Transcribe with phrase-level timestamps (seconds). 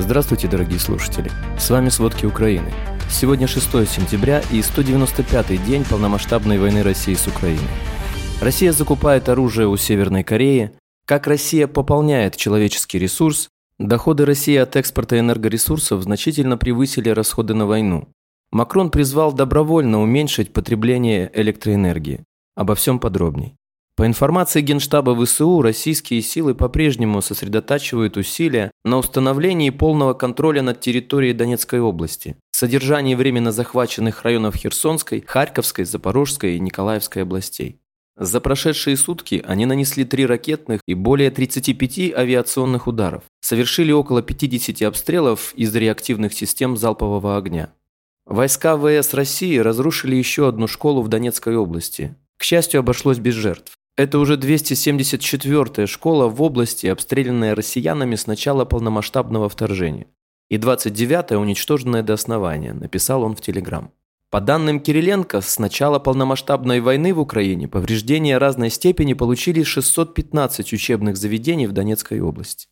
[0.00, 1.30] Здравствуйте, дорогие слушатели.
[1.58, 2.72] С вами «Сводки Украины».
[3.10, 7.68] Сегодня 6 сентября и 195-й день полномасштабной войны России с Украиной.
[8.40, 10.72] Россия закупает оружие у Северной Кореи.
[11.04, 18.08] Как Россия пополняет человеческий ресурс, доходы России от экспорта энергоресурсов значительно превысили расходы на войну.
[18.50, 22.24] Макрон призвал добровольно уменьшить потребление электроэнергии.
[22.56, 23.54] Обо всем подробней.
[24.00, 31.34] По информации Генштаба ВСУ, российские силы по-прежнему сосредотачивают усилия на установлении полного контроля над территорией
[31.34, 37.78] Донецкой области, содержании временно захваченных районов Херсонской, Харьковской, Запорожской и Николаевской областей.
[38.16, 44.80] За прошедшие сутки они нанесли три ракетных и более 35 авиационных ударов, совершили около 50
[44.80, 47.74] обстрелов из реактивных систем залпового огня.
[48.24, 52.16] Войска ВС России разрушили еще одну школу в Донецкой области.
[52.38, 53.76] К счастью, обошлось без жертв.
[53.96, 60.06] Это уже 274-я школа в области, обстрелянная россиянами с начала полномасштабного вторжения.
[60.48, 63.92] И 29-я уничтоженная до основания, написал он в Телеграм.
[64.30, 71.16] По данным Кириленко, с начала полномасштабной войны в Украине повреждения разной степени получили 615 учебных
[71.16, 72.68] заведений в Донецкой области.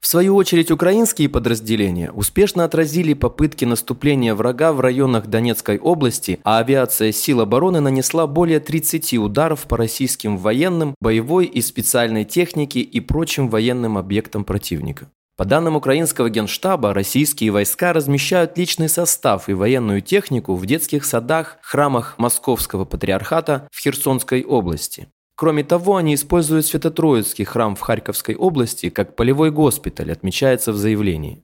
[0.00, 6.58] В свою очередь, украинские подразделения успешно отразили попытки наступления врага в районах Донецкой области, а
[6.58, 13.00] авиация сил обороны нанесла более 30 ударов по российским военным, боевой и специальной технике и
[13.00, 15.08] прочим военным объектам противника.
[15.36, 21.58] По данным украинского генштаба, российские войска размещают личный состав и военную технику в детских садах,
[21.60, 25.08] храмах Московского патриархата в Херсонской области.
[25.36, 31.42] Кроме того, они используют Свято-Троицкий храм в Харьковской области как полевой госпиталь, отмечается в заявлении.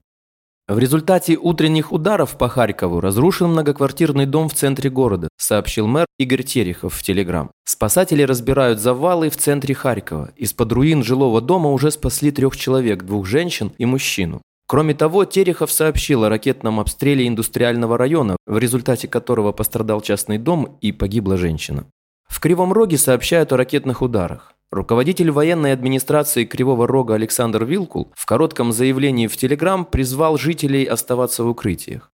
[0.67, 6.45] В результате утренних ударов по Харькову разрушен многоквартирный дом в центре города, сообщил мэр Игорь
[6.45, 7.51] Терехов в Телеграм.
[7.65, 10.31] Спасатели разбирают завалы в центре Харькова.
[10.37, 14.41] Из-под руин жилого дома уже спасли трех человек, двух женщин и мужчину.
[14.67, 20.79] Кроме того, Терехов сообщил о ракетном обстреле индустриального района, в результате которого пострадал частный дом
[20.81, 21.85] и погибла женщина.
[22.33, 24.55] В Кривом Роге сообщают о ракетных ударах.
[24.71, 31.45] Руководитель военной администрации Кривого Рога Александр Вилкул в коротком заявлении в Телеграм призвал жителей оставаться
[31.45, 32.12] в укрытиях.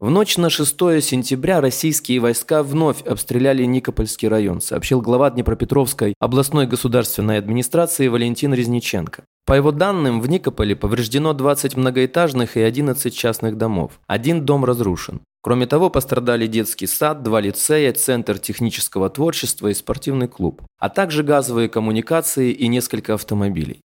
[0.00, 6.66] В ночь на 6 сентября российские войска вновь обстреляли Никопольский район, сообщил глава Днепропетровской областной
[6.66, 9.24] государственной администрации Валентин Резниченко.
[9.44, 14.00] По его данным, в Никополе повреждено 20 многоэтажных и 11 частных домов.
[14.06, 15.20] Один дом разрушен.
[15.42, 21.22] Кроме того, пострадали детский сад, два лицея, центр технического творчества и спортивный клуб, а также
[21.22, 23.82] газовые коммуникации и несколько автомобилей.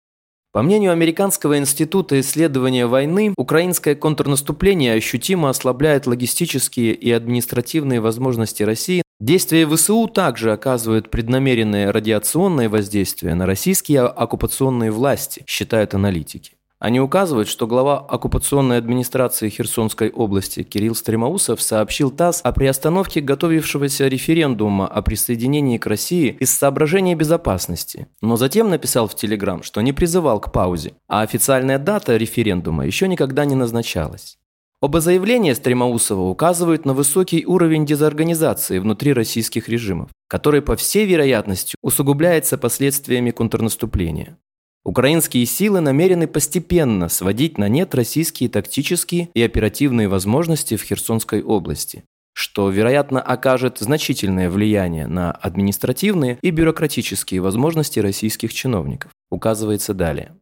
[0.52, 9.02] По мнению Американского института исследования войны, украинское контрнаступление ощутимо ослабляет логистические и административные возможности России.
[9.20, 16.57] Действия ВСУ также оказывают преднамеренное радиационное воздействие на российские оккупационные власти, считают аналитики.
[16.80, 24.06] Они указывают, что глава оккупационной администрации Херсонской области Кирилл Стремоусов сообщил ТАСС о приостановке готовившегося
[24.06, 29.92] референдума о присоединении к России из соображений безопасности, но затем написал в Телеграм, что не
[29.92, 34.38] призывал к паузе, а официальная дата референдума еще никогда не назначалась.
[34.80, 41.74] Оба заявления Стремоусова указывают на высокий уровень дезорганизации внутри российских режимов, который, по всей вероятности,
[41.82, 44.38] усугубляется последствиями контрнаступления.
[44.88, 52.04] Украинские силы намерены постепенно сводить на нет российские тактические и оперативные возможности в Херсонской области,
[52.32, 60.34] что, вероятно, окажет значительное влияние на административные и бюрократические возможности российских чиновников, указывается далее.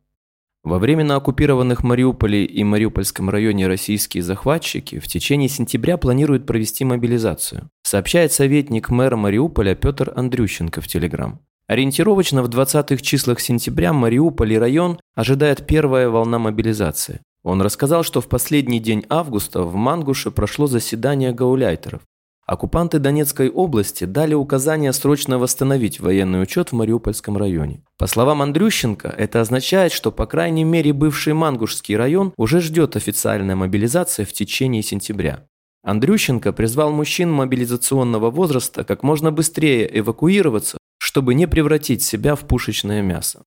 [0.63, 6.85] Во время на оккупированных Мариуполе и Мариупольском районе российские захватчики в течение сентября планируют провести
[6.85, 11.41] мобилизацию, сообщает советник мэра Мариуполя Петр Андрющенко в Телеграм.
[11.69, 17.21] Ориентировочно в 20-х числах сентября Мариуполь и район ожидает первая волна мобилизации.
[17.43, 22.03] Он рассказал, что в последний день августа в Мангуше прошло заседание гауляйтеров.
[22.47, 27.83] Оккупанты Донецкой области дали указание срочно восстановить военный учет в Мариупольском районе.
[27.99, 33.57] По словам Андрющенко, это означает, что по крайней мере бывший Мангушский район уже ждет официальная
[33.57, 35.49] мобилизация в течение сентября.
[35.83, 40.79] Андрющенко призвал мужчин мобилизационного возраста как можно быстрее эвакуироваться
[41.17, 43.43] чтобы не превратить себя в пушечное мясо.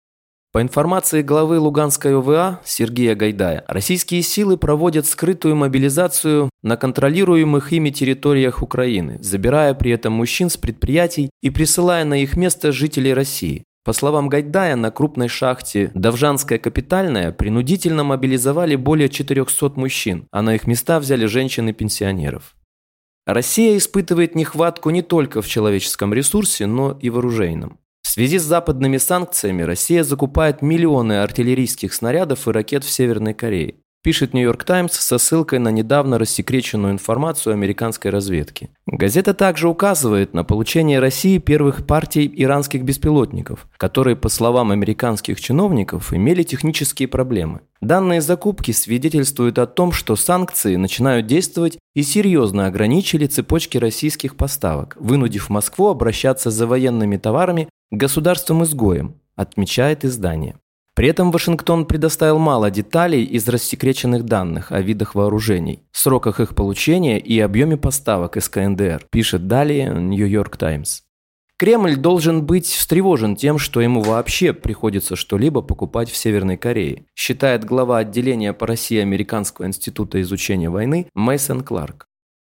[0.51, 7.91] По информации главы Луганской ОВА Сергея Гайдая, российские силы проводят скрытую мобилизацию на контролируемых ими
[7.91, 13.63] территориях Украины, забирая при этом мужчин с предприятий и присылая на их место жителей России.
[13.85, 20.55] По словам Гайдая, на крупной шахте Давжанская капитальная принудительно мобилизовали более 400 мужчин, а на
[20.55, 22.55] их места взяли женщин и пенсионеров.
[23.33, 27.79] Россия испытывает нехватку не только в человеческом ресурсе, но и в оружейном.
[28.01, 33.75] В связи с западными санкциями Россия закупает миллионы артиллерийских снарядов и ракет в Северной Корее.
[34.01, 38.69] Пишет «Нью-Йорк Таймс» со ссылкой на недавно рассекреченную информацию американской разведки.
[38.85, 46.13] Газета также указывает на получение России первых партий иранских беспилотников, которые, по словам американских чиновников,
[46.13, 47.61] имели технические проблемы.
[47.81, 54.97] Данные закупки свидетельствуют о том, что санкции начинают действовать и серьезно ограничили цепочки российских поставок,
[54.99, 60.57] вынудив Москву обращаться за военными товарами к государствам-изгоям, отмечает издание.
[60.99, 67.17] При этом Вашингтон предоставил мало деталей из рассекреченных данных о видах вооружений, сроках их получения
[67.17, 71.03] и объеме поставок из КНДР, пишет далее Нью-Йорк Таймс.
[71.55, 77.63] Кремль должен быть встревожен тем, что ему вообще приходится что-либо покупать в Северной Корее, считает
[77.63, 82.07] глава отделения по России Американского института изучения войны Мейсон Кларк.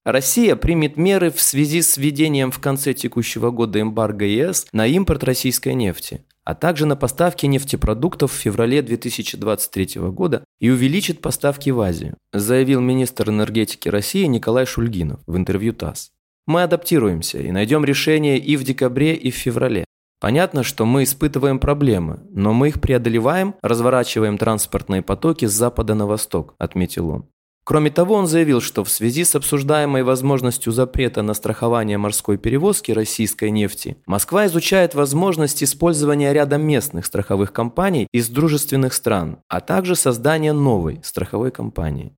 [0.05, 5.23] Россия примет меры в связи с введением в конце текущего года эмбарго ЕС на импорт
[5.23, 11.81] российской нефти, а также на поставки нефтепродуктов в феврале 2023 года и увеличит поставки в
[11.81, 16.11] Азию, заявил министр энергетики России Николай Шульгинов в интервью ТАСС.
[16.47, 19.85] Мы адаптируемся и найдем решение и в декабре, и в феврале.
[20.21, 26.06] Понятно, что мы испытываем проблемы, но мы их преодолеваем, разворачиваем транспортные потоки с запада на
[26.06, 27.29] восток, отметил он.
[27.64, 32.91] Кроме того, он заявил, что в связи с обсуждаемой возможностью запрета на страхование морской перевозки
[32.91, 39.94] российской нефти, Москва изучает возможность использования ряда местных страховых компаний из дружественных стран, а также
[39.94, 42.17] создания новой страховой компании.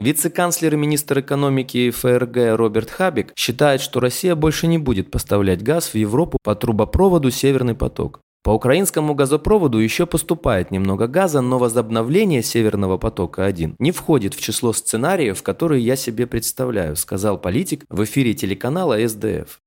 [0.00, 5.88] Вице-канцлер и министр экономики ФРГ Роберт Хабик считает, что Россия больше не будет поставлять газ
[5.88, 8.22] в Европу по трубопроводу «Северный поток».
[8.42, 14.72] По украинскому газопроводу еще поступает немного газа, но возобновление Северного потока-1 не входит в число
[14.72, 19.60] сценариев, которые я себе представляю, сказал политик в эфире телеканала СДФ.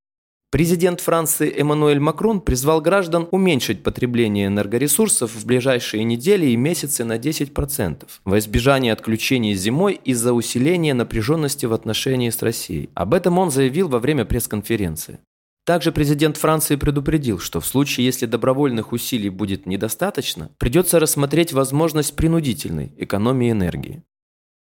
[0.53, 7.17] Президент Франции Эммануэль Макрон призвал граждан уменьшить потребление энергоресурсов в ближайшие недели и месяцы на
[7.17, 12.91] 10% во избежание отключений зимой из-за усиления напряженности в отношении с Россией.
[12.93, 15.19] Об этом он заявил во время пресс-конференции.
[15.65, 22.15] Также президент Франции предупредил, что в случае, если добровольных усилий будет недостаточно, придется рассмотреть возможность
[22.15, 24.03] принудительной экономии энергии.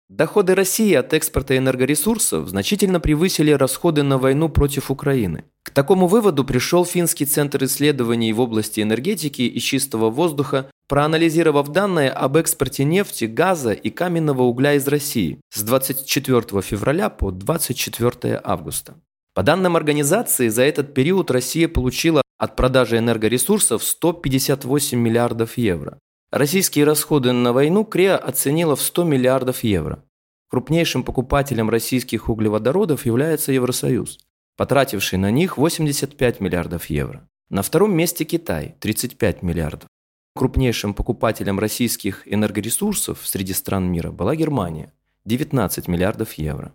[0.07, 5.45] Доходы России от экспорта энергоресурсов значительно превысили расходы на войну против Украины.
[5.63, 12.11] К такому выводу пришел Финский центр исследований в области энергетики и чистого воздуха, проанализировав данные
[12.11, 18.95] об экспорте нефти, газа и каменного угля из России с 24 февраля по 24 августа.
[19.33, 25.97] По данным организации, за этот период Россия получила от продажи энергоресурсов 158 миллиардов евро.
[26.31, 30.03] Российские расходы на войну КРЕА оценила в 100 миллиардов евро.
[30.49, 34.19] Крупнейшим покупателем российских углеводородов является Евросоюз,
[34.55, 37.27] потративший на них 85 миллиардов евро.
[37.49, 39.89] На втором месте Китай– 35 миллиардов.
[40.35, 44.93] Крупнейшим покупателем российских энергоресурсов среди стран мира была Германия–
[45.25, 46.73] 19 миллиардов евро.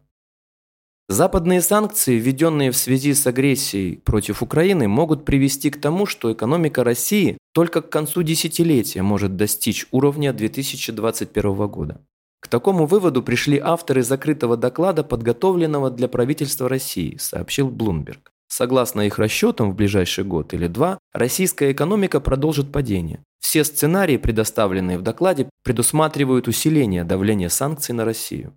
[1.10, 6.84] Западные санкции, введенные в связи с агрессией против Украины, могут привести к тому, что экономика
[6.84, 12.02] России только к концу десятилетия может достичь уровня 2021 года.
[12.40, 18.31] К такому выводу пришли авторы закрытого доклада, подготовленного для правительства России, сообщил Блумберг.
[18.46, 23.22] Согласно их расчетам, в ближайший год или два российская экономика продолжит падение.
[23.40, 28.52] Все сценарии, предоставленные в докладе, предусматривают усиление давления санкций на Россию.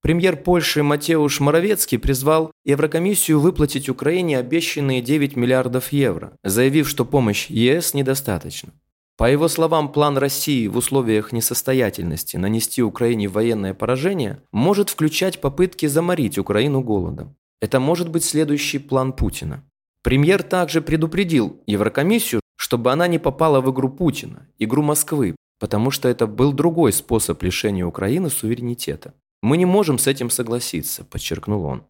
[0.00, 7.50] Премьер Польши Матеуш Моровецкий призвал Еврокомиссию выплатить Украине обещанные 9 миллиардов евро, заявив, что помощь
[7.50, 8.72] ЕС недостаточна.
[9.16, 15.86] По его словам, план России в условиях несостоятельности нанести Украине военное поражение может включать попытки
[15.86, 17.34] заморить Украину голодом.
[17.60, 19.64] Это может быть следующий план Путина.
[20.04, 26.08] Премьер также предупредил Еврокомиссию, чтобы она не попала в игру Путина, игру Москвы, потому что
[26.08, 29.14] это был другой способ лишения Украины суверенитета.
[29.42, 31.84] Мы не можем с этим согласиться, подчеркнул он.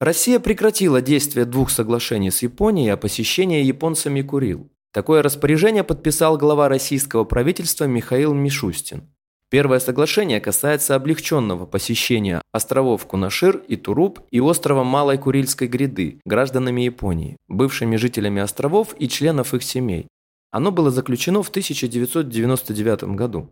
[0.00, 4.70] Россия прекратила действие двух соглашений с Японией о посещении японцами Курил.
[4.92, 9.08] Такое распоряжение подписал глава российского правительства Михаил Мишустин.
[9.50, 16.82] Первое соглашение касается облегченного посещения островов Кунашир и Туруп и острова Малой Курильской гряды гражданами
[16.82, 20.06] Японии, бывшими жителями островов и членов их семей.
[20.50, 23.50] Оно было заключено в 1999 году.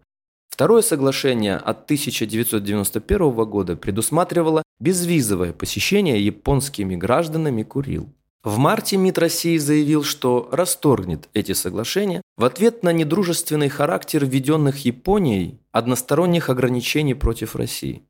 [0.56, 8.08] Второе соглашение от 1991 года предусматривало безвизовое посещение японскими гражданами Курил.
[8.42, 14.86] В марте МИД России заявил, что расторгнет эти соглашения в ответ на недружественный характер введенных
[14.86, 18.04] Японией односторонних ограничений против России.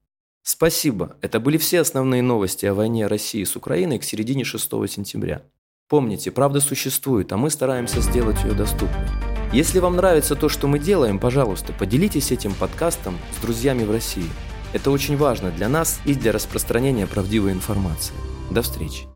[0.44, 1.16] Спасибо.
[1.22, 5.42] Это были все основные новости о войне России с Украиной к середине 6 сентября.
[5.88, 9.25] Помните, правда существует, а мы стараемся сделать ее доступной.
[9.52, 14.28] Если вам нравится то, что мы делаем, пожалуйста, поделитесь этим подкастом с друзьями в России.
[14.72, 18.14] Это очень важно для нас и для распространения правдивой информации.
[18.50, 19.06] До встречи.